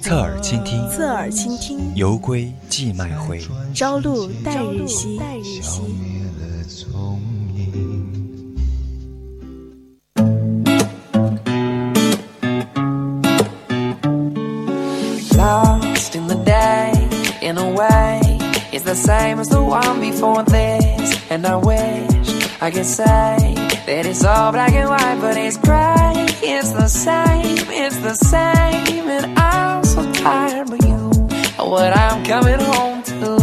[0.00, 1.94] 侧耳倾听，侧耳倾听。
[1.94, 3.40] 游归寄卖回，
[3.74, 5.18] 朝露待日晞。
[18.90, 21.14] the same as the one before this.
[21.30, 23.54] And I wish I could say
[23.86, 26.26] that it's all black and white, but it's gray.
[26.42, 29.08] It's the same, it's the same.
[29.08, 29.84] And I'm
[30.20, 31.10] tired of you,
[31.58, 33.38] what I'm coming home to.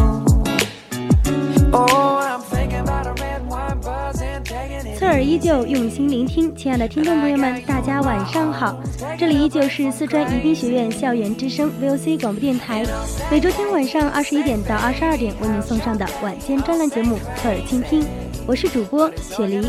[1.73, 4.99] Oh, I'm thinking about a red wine buzzing, taking it.
[4.99, 6.55] 侧耳依旧，用心聆听。
[6.55, 8.77] 亲爱的听众朋友们，大家晚上好，
[9.17, 12.85] 这里依旧是四川宜宾学院校园之声 VOC 广播电台，
[13.31, 18.01] 每周天晚上二十一点到二十二点为您送上的晚间专栏节目《侧耳倾听》，
[18.45, 19.61] 我是主播雪梨。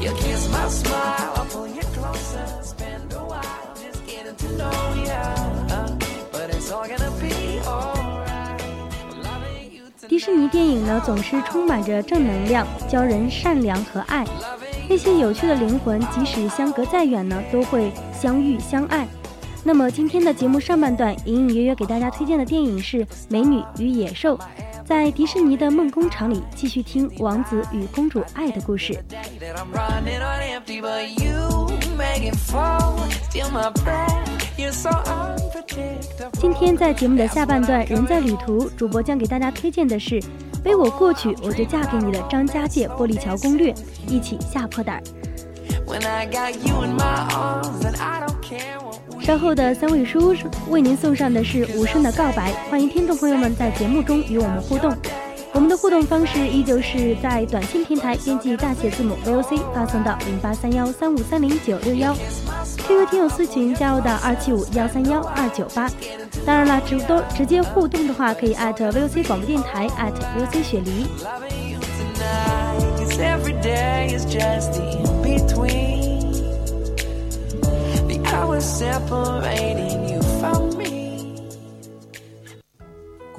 [0.00, 0.08] 迪
[10.20, 14.22] 迪士尼电影呢，总是充满着正能量，教人善良和爱。
[14.86, 19.08] 那些有趣的灵魂，即使相隔再远呢，都会相遇相爱。
[19.64, 22.98] 那么今天的节目上半段，隐隐约约给大家推荐的电影是
[23.30, 24.36] 《美女与野兽》。
[24.84, 29.02] 在迪士尼的梦工厂里，继续听王子与公主爱的故事。
[36.40, 40.20] 今天在节目的下半段，人在旅途，主播将给大家推荐的是
[40.62, 43.74] 《背我过去，我就嫁给你》的张家界玻璃桥攻略，
[44.06, 45.02] 一起吓破胆儿。
[49.20, 54.90] 稍后的三位叔叔为您送上的是无声的告白，欢迎听众朋友们在节目中与我们互动。
[55.52, 62.14] 我们的互动方式依旧是在短信平台编辑大写字母 VOC 发送到零八三幺三五三零九六幺
[62.78, 65.90] ，QQ 听友私群加入到二七五幺三幺二九八。
[66.46, 71.06] 当然了，直播直接互动的话，可以艾特 VOC 广播电台艾特 VOC 雪梨。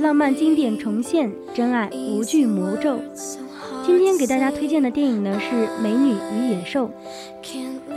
[0.00, 2.98] 浪漫经典重现，真爱无惧魔咒。
[3.84, 6.90] 今天给大家推荐的电影呢是《美女与野兽》，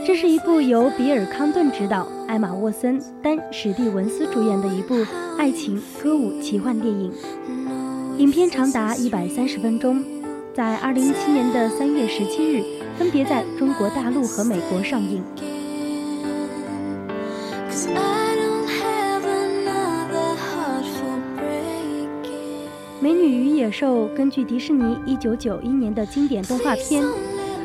[0.06, 4.94] 这是一部由比尔·康顿执导、艾玛·沃森、丹·史蒂文斯主演的一部
[5.38, 7.10] 爱情歌舞奇幻电影。
[8.18, 10.04] 影片长达一百三十分钟，
[10.52, 12.62] 在二零一七年的三月十七日
[12.98, 15.22] 分别在中国大陆和美国上映。
[23.04, 27.04] 《美女与野兽》根据迪士尼1991年的经典动画片，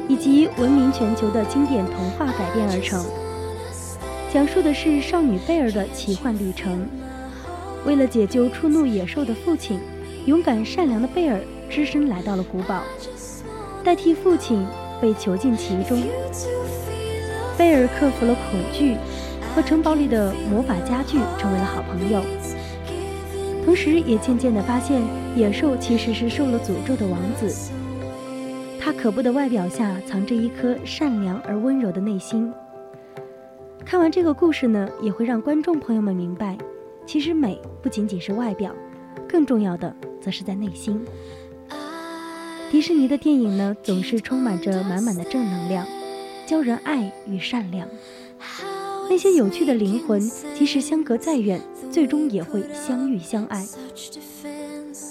[0.09, 3.01] 以及闻名全球的经典童话改编而成，
[4.33, 6.85] 讲述的是少女贝尔的奇幻旅程。
[7.85, 9.79] 为了解救触怒野兽的父亲，
[10.25, 11.39] 勇敢善良的贝尔
[11.69, 12.81] 只身来到了古堡，
[13.81, 14.67] 代替父亲
[14.99, 16.03] 被囚禁其中。
[17.57, 18.97] 贝尔克服了恐惧，
[19.55, 22.21] 和城堡里的魔法家具成为了好朋友。
[23.63, 25.01] 同时，也渐渐地发现，
[25.39, 27.71] 野兽其实是受了诅咒的王子。
[28.77, 32.51] 他可怖的外表下，藏着一颗善良而温柔的内心。
[33.85, 36.57] 看完这个故事呢，也会让观众朋友们明白，
[37.05, 38.75] 其实美不仅仅是外表，
[39.29, 41.01] 更重要的则是在内心。
[42.69, 45.87] 迪士尼的电影呢，总是充满着满满的正能量，
[46.45, 47.87] 教人爱与善良。
[49.09, 50.19] 那些有趣的灵魂，
[50.53, 51.61] 即使相隔再远。
[51.89, 53.65] 最终也会相遇相爱。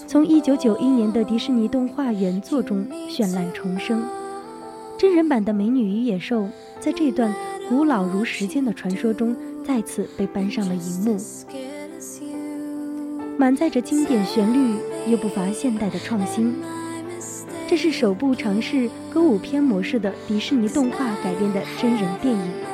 [0.09, 4.03] 从1991年的迪士尼动画原作中绚烂重生，
[4.97, 6.45] 真人版的《美女与野兽》
[6.81, 7.31] 在这段
[7.69, 11.19] 古老如时间的传说中再次被搬上了荧幕，
[13.37, 14.79] 满载着经典旋律，
[15.11, 16.57] 又不乏现代的创新。
[17.67, 22.68] 这是首部尝试歌舞片模式的迪士尼动画改编的真人电影。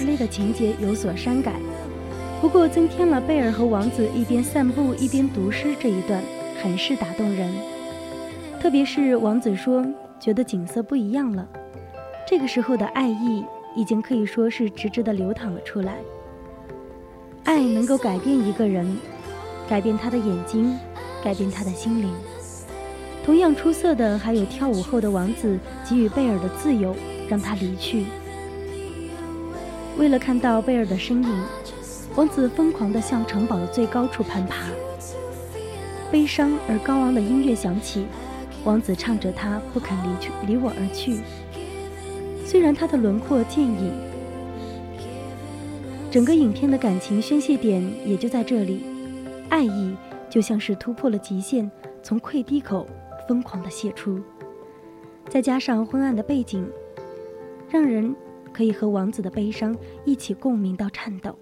[0.00, 1.52] 之类的情节有所删改，
[2.40, 6.22] 不过增添了贝尔和王子一边散步一边读诗这一段，
[6.62, 7.52] 很是打动人。
[8.58, 9.84] 特别是王子说
[10.18, 11.46] 觉得景色不一样了，
[12.26, 13.44] 这个时候的爱意
[13.76, 15.98] 已经可以说是直直的流淌了出来。
[17.44, 18.96] 爱能够改变一个人，
[19.68, 20.74] 改变他的眼睛，
[21.22, 22.10] 改变他的心灵。
[23.22, 26.96] 同样出色的还有跳舞后的王子给予贝尔的自由，
[27.28, 28.06] 让他离去。
[30.00, 31.42] 为了看到贝尔的身影，
[32.16, 34.64] 王子疯狂地向城堡的最高处攀爬。
[36.10, 38.06] 悲伤而高昂的音乐响起，
[38.64, 41.20] 王子唱着他不肯离去，离我而去。
[42.46, 43.92] 虽然他的轮廓渐隐，
[46.10, 48.82] 整个影片的感情宣泄点也就在这里，
[49.50, 49.94] 爱意
[50.30, 51.70] 就像是突破了极限，
[52.02, 52.86] 从溃堤口。
[53.28, 54.18] 疯狂地泄出，
[55.28, 56.68] 再加上昏暗的背景，
[57.68, 58.12] 让人
[58.52, 61.36] 可以和王子的悲伤一起共鸣到颤抖。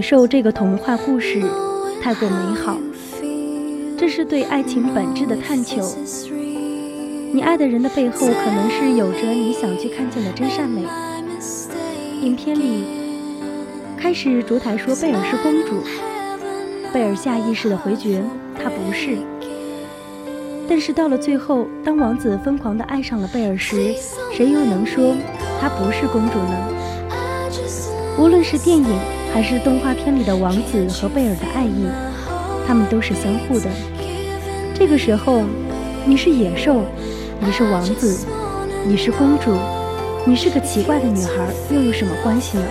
[0.00, 1.42] 受这个童话故事
[2.00, 2.78] 太过美好，
[3.98, 5.82] 这是对爱情本质的探求。
[7.32, 10.82] 你爱的人的背后，可能是有着你想去看见的真善美。
[12.20, 12.84] 影片里
[13.96, 15.82] 开始，烛台说贝尔是公主，
[16.92, 18.22] 贝尔下意识的回绝，
[18.62, 19.16] 她不是。
[20.68, 23.94] 但是到了最后，当王子疯狂的爱上了贝尔时，
[24.32, 25.14] 谁又能说
[25.60, 26.68] 她不是公主呢？
[28.18, 29.21] 无论是电影。
[29.32, 31.86] 还是动画片里的王子和贝尔的爱意，
[32.66, 33.70] 他们都是相互的。
[34.74, 35.42] 这个时候，
[36.04, 36.82] 你是野兽，
[37.40, 38.26] 你是王子，
[38.84, 39.56] 你是公主，
[40.26, 42.64] 你是个奇怪的女孩，又有什么关系呢？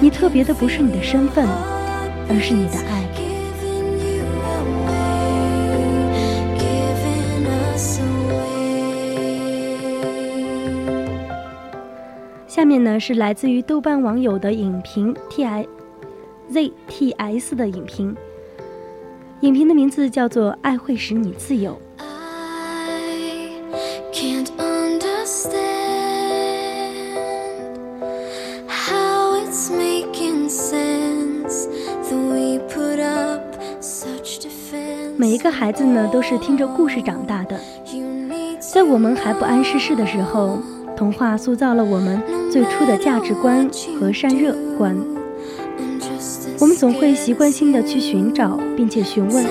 [0.00, 1.44] 你特别的不是你的身份，
[2.28, 3.07] 而是你的爱。
[12.88, 15.66] 呢是来自于豆瓣网友的影评 T I
[16.50, 18.16] Z T S 的影评，
[19.40, 21.78] 影评的名字叫做《爱会使你自由》。
[35.18, 37.60] 每一个孩子呢，都是听着故事长大的，
[38.60, 40.58] 在我们还不谙世事的时候。
[40.96, 43.68] 童话塑造了我们最初的价值观
[44.00, 44.96] 和善恶观，
[46.58, 49.44] 我们总会习惯性的去寻找，并且询问，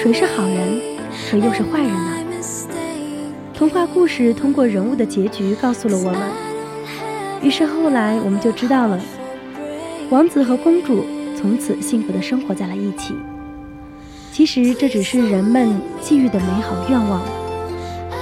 [0.00, 0.80] 谁是好人，
[1.12, 2.18] 谁又是坏人呢？
[3.52, 6.20] 童话故事通过人物的结局告诉了我们，
[7.42, 9.00] 于是后来我们就知道了，
[10.08, 11.04] 王子和公主
[11.36, 13.12] 从此幸福的生活在了一起。
[14.32, 17.39] 其实这只是人们寄予的美好愿望。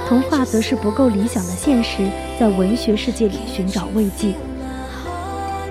[0.09, 4.33] 童话则是不够理想的现实，在文学世界里寻找慰藉。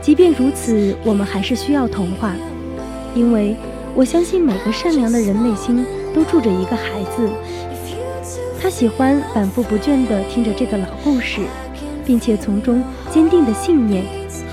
[0.01, 2.37] 即便如此，我们还是需要童话，
[3.17, 3.57] 因为
[3.97, 7.29] 我相信每个善良的人内心都住着一个孩子，
[8.63, 11.41] 他喜欢反复不倦地听着这个老故事，
[12.07, 12.81] 并且从中
[13.11, 14.05] 坚定的信念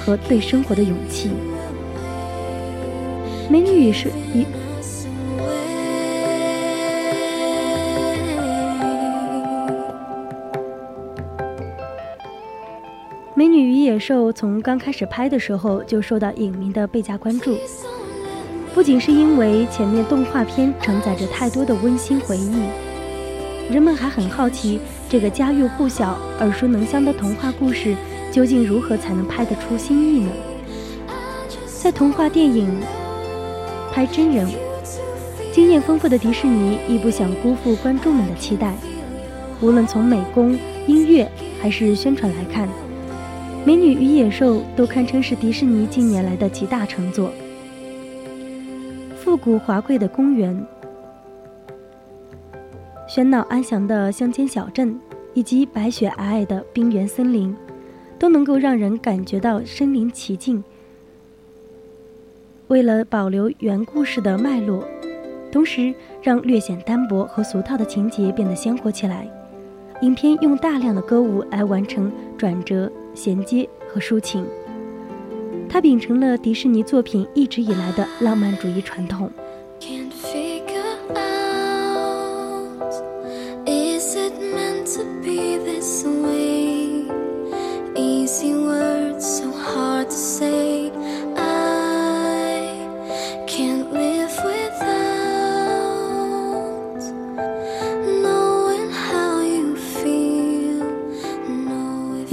[0.04, 1.30] 和对生活的勇气。
[3.52, 4.44] 美女是与。
[13.96, 17.56] 野兽从刚开始拍的时候就受到影迷的倍加关注，
[18.74, 22.64] 不仅是因为前面动画片承载着太多的温馨回忆，
[23.72, 27.96] 人们还很好奇这个家喻户晓、耳熟能详的童话故事
[28.34, 30.30] 究竟如何才能拍得出新意呢？
[31.66, 32.78] 在童话电影
[33.94, 34.46] 拍真人，
[35.54, 38.76] 经验丰富的迪士尼亦不想辜负观众们的期待。
[39.62, 42.68] 无论从美工、音乐还是宣传来看，
[43.66, 47.34] 《美女与野兽》都堪称是迪士尼近年来的极大成作。
[49.16, 50.64] 复古华贵的公园、
[53.10, 54.96] 喧闹安详的乡间小镇，
[55.34, 57.56] 以及白雪皑皑的冰原森林，
[58.20, 60.64] 都能够让人感觉到身临其境。
[62.68, 64.84] 为了保留原故事的脉络，
[65.52, 65.92] 同时
[66.22, 69.28] 让略显单薄和俗套的情节变得鲜活起来，
[70.02, 74.46] 影片用大量的歌舞来完成转折、衔接和抒情。
[75.70, 79.32] 他秉承了迪士尼作品一直以来的浪漫主义传统。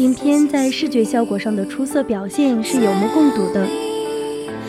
[0.02, 3.64] 影片在视觉效果上的出色表现是有目共睹的。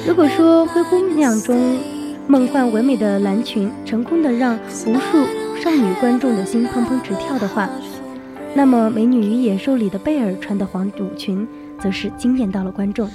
[0.08, 1.80] 如果说《灰姑娘》中
[2.28, 5.26] 梦幻唯美的蓝裙成功的让无数
[5.60, 7.68] 少女观众的心砰砰直跳的话，
[8.54, 11.48] 那么《美女与野兽》里的贝尔穿的黄舞裙
[11.82, 13.10] 则是惊艳到了观众。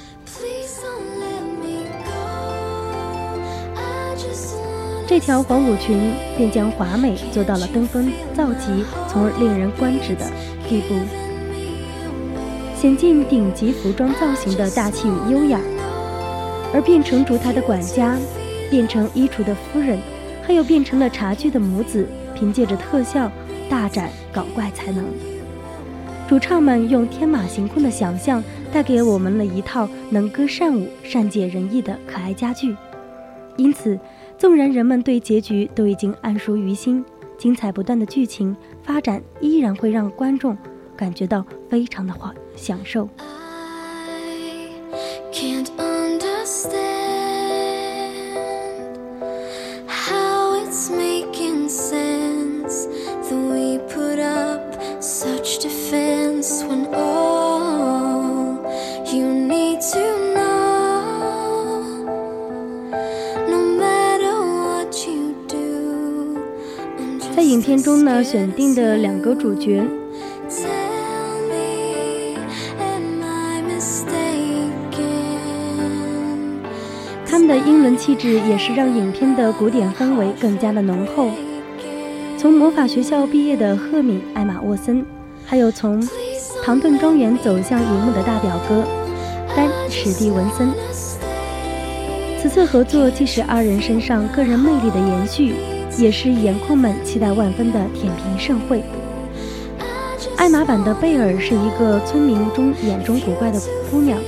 [5.07, 10.27] 这条黄舞裙便将华美做到了登峰造极，从而令人观止的
[10.69, 11.28] 地步。
[12.81, 15.61] 显尽顶级服装造型的大气与优雅，
[16.73, 18.17] 而变成烛台的管家，
[18.71, 19.99] 变成衣橱的夫人，
[20.45, 22.07] 还有变成了茶具的母子，
[22.37, 23.29] 凭借着特效
[23.69, 25.05] 大展搞怪才能。
[26.29, 28.41] 主唱们用天马行空的想象，
[28.73, 32.77] 带给我们了一套能歌善舞、善解人意的可爱家具。
[33.57, 33.99] 因此，
[34.39, 37.05] 纵然人们对结局都已经谙熟于心，
[37.37, 40.57] 精彩不断的剧情发展依然会让观众
[40.99, 42.35] 感觉到非常的好。
[42.57, 43.09] 享受。
[67.37, 69.87] 在影片中呢，选定的两个主角。
[77.49, 81.31] 的英伦气质也是让影片的古典氛围更加的浓厚。
[82.37, 85.03] 从魔法学校毕业的赫敏·艾玛沃森，
[85.47, 86.07] 还有从
[86.63, 88.85] 唐顿庄园走向荧幕的大表哥
[89.57, 90.69] 丹·史蒂文森，
[92.41, 95.55] 此次合作既是二人身上个人魅力的延续，
[95.97, 98.83] 也是颜控们期待万分的舔屏盛会。
[100.37, 103.59] 艾玛版的贝尔是一个村民中眼中古怪的
[103.91, 104.19] 姑娘。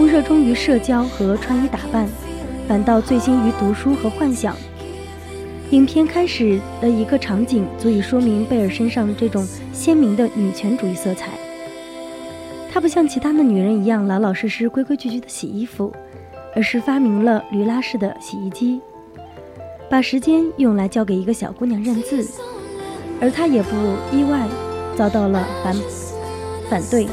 [0.00, 2.08] 不热衷于社交和穿衣打扮，
[2.66, 4.56] 反倒醉心于读书和幻想。
[5.72, 11.32] 影片开始的一个场景足以说明贝尔身上这种鲜明的女权主义色彩。
[12.72, 15.92] 她不像其他的女人一样老老实实、规规矩矩的洗衣服，
[16.56, 18.80] 而是发明了驴拉式的洗衣机，
[19.90, 22.26] 把时间用来交给一个小姑娘认字。
[23.20, 23.76] 而她也不
[24.16, 24.48] 意外，
[24.96, 25.76] 遭到了反
[26.70, 27.06] 反对。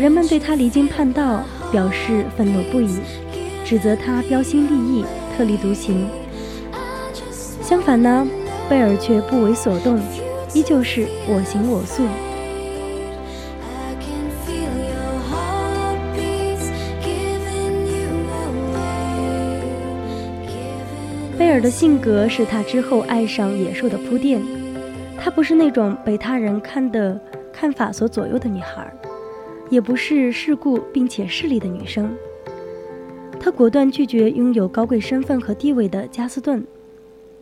[0.00, 3.00] 人们对他离经叛道表示愤怒不已，
[3.66, 5.04] 指责他标新立异、
[5.36, 6.08] 特立独行。
[7.60, 8.26] 相反呢，
[8.66, 10.00] 贝尔却不为所动，
[10.54, 12.04] 依旧是我行我素。
[21.38, 24.40] 贝尔的性格是他之后爱上野兽的铺垫。
[25.18, 27.20] 她不是那种被他人看的
[27.52, 28.90] 看法所左右的女孩。
[29.70, 32.12] 也不是世故并且势利的女生，
[33.38, 36.62] 她果断拒绝拥有高贵身份和地位的加斯顿，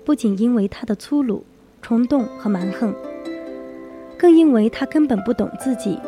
[0.05, 1.43] 不仅因为他的粗鲁、
[1.83, 2.95] 冲动和蛮横，
[4.17, 5.99] 更因为他根本不懂自己，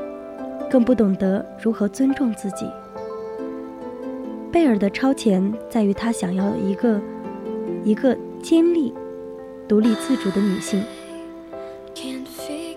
[0.71, 2.67] 更不懂得如何尊重自己。
[4.53, 7.01] 贝尔的超前在于他想要一个
[7.83, 8.93] 一个坚立、
[9.67, 10.85] 独立自主的女性，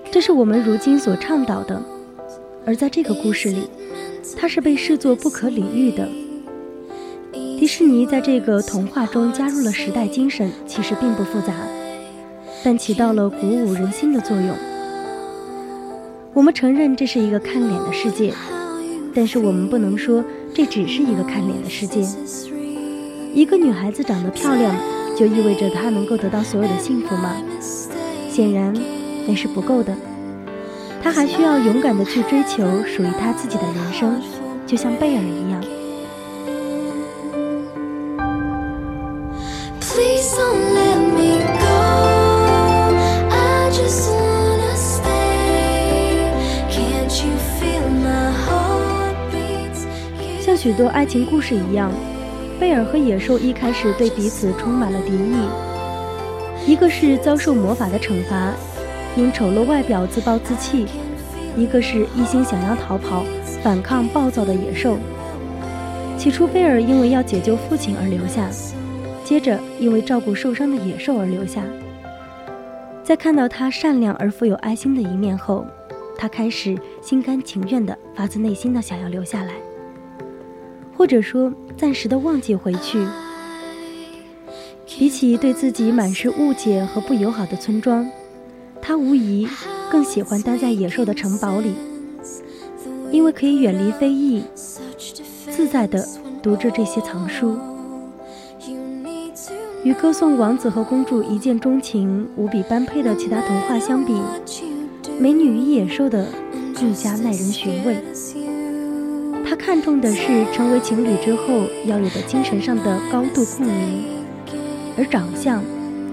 [0.09, 1.92] 这是我们如今所倡导的。
[2.65, 3.69] 而在这个故事里，
[4.37, 6.07] 她是被视作不可理喻的。
[7.59, 11.53] 迪士尼在这个童话中加入了时代精神，其实并不复杂，
[12.63, 14.49] 但起到了鼓舞人心的作用。
[16.33, 18.33] 我们承认这是一个看脸的世界，
[19.13, 22.05] 但是我们不能说这只是一个看脸的世界。
[23.33, 24.75] 一个女孩子长得漂亮，
[25.17, 27.35] 就意味着她能够得到所有的幸福吗？
[28.29, 28.73] 显然，
[29.27, 29.95] 那是不够的。
[31.03, 34.21] 她还需要勇敢的去追求属于他自己的人生，
[34.65, 35.61] 就像贝尔一样。
[50.39, 51.91] 像许多爱情故事一样，
[52.59, 55.35] 贝尔和野兽一开始对彼此充满了敌意。
[56.65, 58.53] 一个是遭受魔法的惩罚，
[59.15, 60.85] 因丑陋外表自暴自弃；
[61.55, 63.23] 一个是一心想要逃跑、
[63.61, 64.97] 反抗暴躁的野兽。
[66.17, 68.49] 起初，贝尔因为要解救父亲而留下，
[69.23, 71.63] 接着因为照顾受伤的野兽而留下。
[73.03, 75.65] 在看到他善良而富有爱心的一面后，
[76.17, 79.53] 他开始心甘情愿的、发自内心的想要留下来。
[80.95, 83.05] 或者说，暂时的忘记回去。
[84.87, 88.07] 比起对自己满是误解和不友好的村庄，
[88.85, 89.47] 他无疑
[89.89, 91.73] 更喜欢待在野兽的城堡里，
[93.11, 94.43] 因为可以远离非议，
[95.49, 96.05] 自在地
[96.41, 97.57] 读着这些藏书。
[99.85, 104.11] 与歌颂王子和公主一见钟情、无比般配的其他童话相比，
[105.17, 106.27] 《美女与野兽》的
[106.75, 108.03] 更加耐人寻味。
[109.45, 114.03] 他看重的是成为情侣之后要有的精神上的高度共鸣，
[114.97, 115.63] 而长相、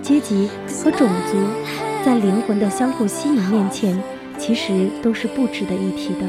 [0.02, 0.48] 阶级
[0.84, 1.36] 和种族，
[2.04, 4.02] 在灵魂的相互吸引面前，
[4.38, 6.20] 其实都是不值得一提的。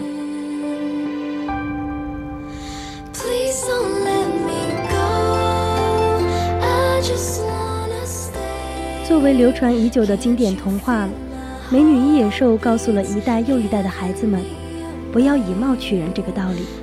[9.07, 11.05] 作为流传已久的经典童话，
[11.69, 14.41] 《美女与野兽》告诉了一代又一代的孩子们，
[15.11, 16.80] 不要以貌取人这个道理。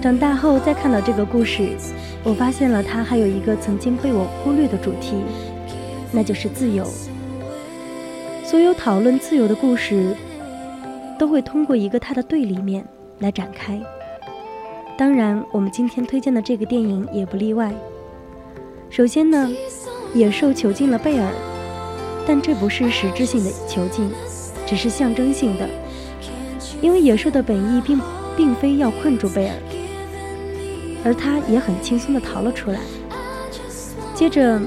[0.00, 1.70] 长大后再看到这个故事，
[2.22, 5.16] 我发现了它还有一个曾经被我忽略的主题，
[6.12, 6.86] 那就是自由。
[8.44, 10.14] 所有讨论自由的故事，
[11.18, 12.84] 都会通过一个它的对立面
[13.18, 13.80] 来展开。
[14.96, 17.74] 当然，我们今天推荐的这个电影也不例外。
[18.90, 19.50] 首先呢，
[20.14, 21.28] 野兽囚禁了贝尔，
[22.24, 24.08] 但这不是实质性的囚禁，
[24.64, 25.68] 只是象征性的，
[26.80, 28.00] 因为野兽的本意并
[28.36, 29.54] 并非要困住贝尔。
[31.04, 32.80] 而他也很轻松地逃了出来。
[34.14, 34.60] 接着，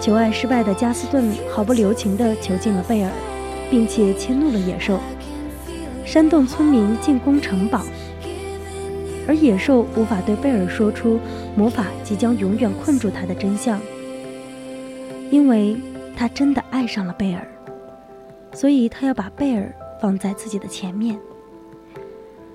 [0.00, 3.10] 求爱失败的加斯顿毫不留情地囚禁了贝尔，
[3.70, 4.98] 并且迁怒了野兽，
[6.04, 7.82] 煽动村民进攻城堡。
[9.28, 11.20] 而野兽无法对贝尔说出
[11.54, 13.80] 魔法即将永远困住他的真相，
[15.30, 15.76] 因为
[16.16, 17.46] 他真的爱上了贝尔，
[18.52, 21.18] 所以他要把贝尔放在自己的前面。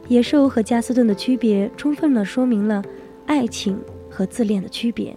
[0.08, 2.84] 野兽和加斯顿的区别，充分地说明了。
[3.26, 5.16] 爱情和自恋的区别。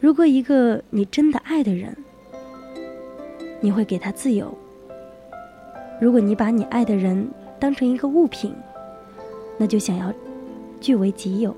[0.00, 1.96] 如果一个你真的爱的人，
[3.60, 4.46] 你会给他自由；
[6.00, 7.26] 如果你把你爱的人
[7.58, 8.54] 当成一个物品，
[9.56, 10.12] 那就想要
[10.80, 11.56] 据为己有。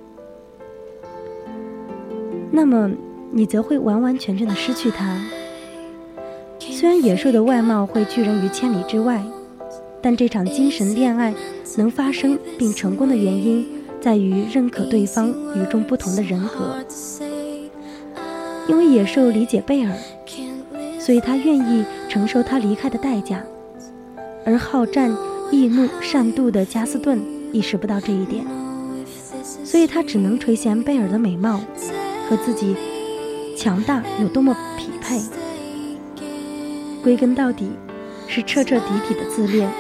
[2.53, 2.91] 那么
[3.33, 5.21] 你则会完完全全的失去他。
[6.61, 9.23] 虽然野兽的外貌会拒人于千里之外，
[10.01, 11.35] 但这场精神恋爱。
[11.77, 13.67] 能发生并成功的原因，
[14.01, 16.85] 在于认可对方与众不同的人格。
[18.69, 19.95] 因为野兽理解贝尔，
[20.99, 23.43] 所以他愿意承受他离开的代价。
[24.45, 25.15] 而好战、
[25.51, 27.21] 易怒、善妒的加斯顿
[27.53, 28.45] 意识不到这一点，
[29.65, 31.61] 所以他只能垂涎贝尔的美貌
[32.29, 32.75] 和自己
[33.57, 35.21] 强大有多么匹配。
[37.03, 37.69] 归根到底，
[38.27, 39.71] 是彻彻底底的自恋。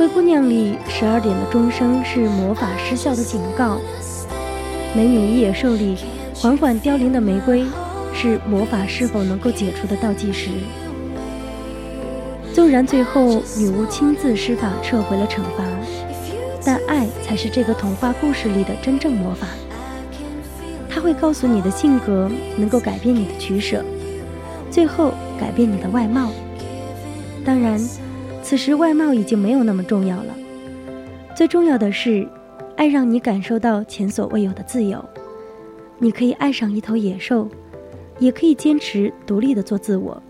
[0.00, 3.78] 灰姑娘里十二点的钟声是魔法失效的警告，
[4.96, 5.94] 美女与野兽里
[6.34, 7.66] 缓缓凋零的玫瑰
[8.14, 10.48] 是魔法是否能够解除的倒计时。
[12.54, 15.64] 纵然最后女巫亲自施法撤回了惩罚，
[16.64, 19.46] 但爱才是这个童话故事里的真正魔法。
[20.88, 23.84] 它会告诉你的性格能够改变你的取舍，
[24.70, 26.30] 最后改变你的外貌。
[27.44, 27.78] 当然。
[28.50, 30.34] 此时外貌已经没有那么重要了，
[31.36, 32.26] 最重要的是，
[32.76, 35.08] 爱让你感受到前所未有的自由。
[36.00, 37.48] 你可以爱上一头野兽，
[38.18, 40.20] 也可以坚持独立的做自我。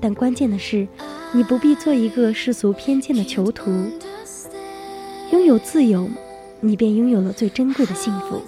[0.00, 0.86] 但关键的是，
[1.32, 3.68] 你不必做一个世俗偏见的囚徒。
[5.32, 6.08] 拥有自由，
[6.60, 8.40] 你便拥有了最珍贵的幸福。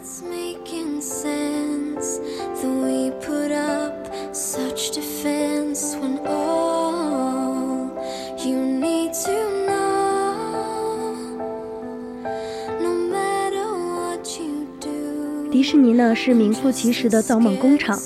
[16.24, 17.98] 是名副其实的造梦工厂，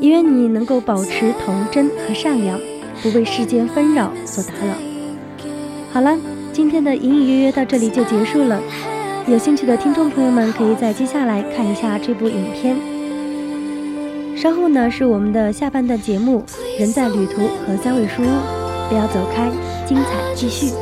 [0.00, 2.58] 也愿你能够保持童真和善良，
[3.02, 4.72] 不被世间纷扰所打扰。
[5.92, 6.16] 好了，
[6.50, 8.58] 今天的隐隐约约到这里就结束了。
[9.26, 12.74] 有兴趣的听众朋友们，可以在接下来看一下这部影片。
[14.34, 16.42] 稍后呢是我们的下半段节目
[16.80, 19.50] 《人在旅途》和三味书屋，不要走开，
[19.86, 20.72] 精彩继续。